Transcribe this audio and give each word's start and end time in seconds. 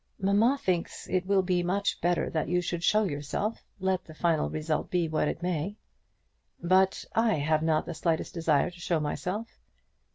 "Mamma 0.19 0.57
thinks 0.59 1.07
it 1.09 1.27
will 1.27 1.43
be 1.43 1.61
much 1.61 2.01
better 2.01 2.27
that 2.31 2.49
you 2.49 2.59
should 2.59 2.83
show 2.83 3.03
yourself, 3.03 3.63
let 3.79 4.03
the 4.03 4.15
final 4.15 4.49
result 4.49 4.89
be 4.89 5.07
what 5.07 5.27
it 5.27 5.43
may." 5.43 5.77
"But 6.59 7.05
I 7.13 7.35
have 7.35 7.61
not 7.61 7.85
the 7.85 7.93
slightest 7.93 8.33
desire 8.33 8.71
to 8.71 8.79
show 8.79 8.99
myself." 8.99 9.59